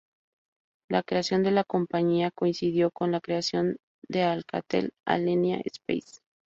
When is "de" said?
1.43-1.51, 4.09-4.23